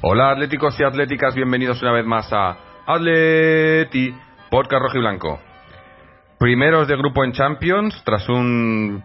[0.00, 4.14] Hola atléticos y atléticas, bienvenidos una vez más a Atleti,
[4.48, 5.40] podcast rojo y blanco.
[6.38, 9.02] Primeros de grupo en Champions, tras un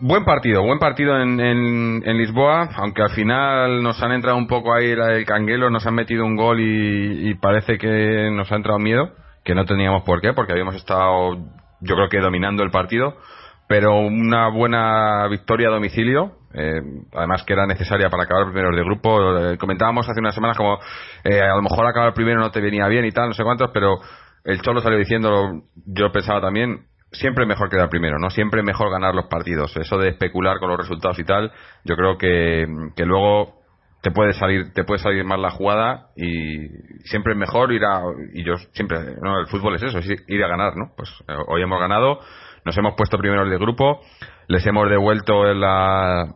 [0.00, 4.72] Buen partido, buen partido en, en, Lisboa, aunque al final nos han entrado un poco
[4.72, 9.10] ahí el canguelo, nos han metido un gol y, parece que nos ha entrado miedo,
[9.44, 11.36] que no teníamos por qué, porque habíamos estado,
[11.80, 13.18] yo creo que dominando el partido,
[13.66, 16.80] pero una buena victoria a domicilio, eh,
[17.12, 19.38] además que era necesaria para acabar primero de grupo.
[19.38, 20.78] Eh, comentábamos hace unas semanas como
[21.24, 23.70] eh, a lo mejor acabar primero no te venía bien y tal, no sé cuántos,
[23.72, 23.98] pero
[24.44, 28.28] el Cholo salió diciendo, yo pensaba también, siempre mejor quedar primero, ¿no?
[28.30, 29.74] Siempre mejor ganar los partidos.
[29.76, 31.52] Eso de especular con los resultados y tal,
[31.84, 33.63] yo creo que, que luego
[34.04, 36.68] te puede salir te puede salir mal la jugada y
[37.04, 38.02] siempre es mejor ir a
[38.34, 41.32] y yo siempre no el fútbol es eso es ir a ganar no pues eh,
[41.48, 42.20] hoy hemos ganado
[42.66, 44.02] nos hemos puesto primeros de grupo
[44.46, 46.34] les hemos devuelto la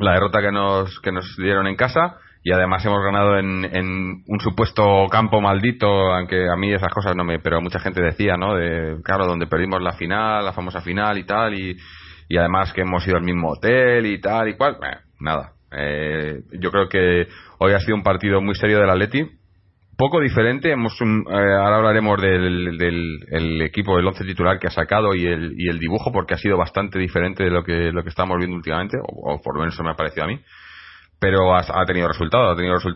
[0.00, 4.24] la derrota que nos que nos dieron en casa y además hemos ganado en, en,
[4.26, 8.38] un supuesto campo maldito, aunque a mí esas cosas no me, pero mucha gente decía,
[8.38, 8.54] ¿no?
[8.54, 11.76] De, claro, donde perdimos la final, la famosa final y tal, y,
[12.30, 14.78] y además que hemos ido al mismo hotel y tal y cual,
[15.20, 15.52] nada.
[15.72, 19.24] Eh, yo creo que hoy ha sido un partido muy serio del Atleti,
[19.96, 20.72] poco diferente.
[20.72, 25.68] Hemos, eh, ahora hablaremos del, equipo, del once titular que ha sacado y el, y
[25.68, 28.96] el dibujo, porque ha sido bastante diferente de lo que, lo que estamos viendo últimamente,
[29.02, 30.40] o, por lo menos eso me ha parecido a mí
[31.20, 32.88] pero ha, tenido resultado, ha tenido resultado